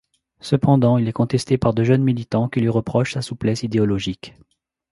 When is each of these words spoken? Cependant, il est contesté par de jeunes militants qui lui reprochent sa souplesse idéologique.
Cependant, 0.39 0.97
il 0.97 1.07
est 1.07 1.11
contesté 1.13 1.59
par 1.59 1.75
de 1.75 1.83
jeunes 1.83 2.01
militants 2.03 2.49
qui 2.49 2.59
lui 2.59 2.69
reprochent 2.69 3.13
sa 3.13 3.21
souplesse 3.21 3.61
idéologique. 3.61 4.33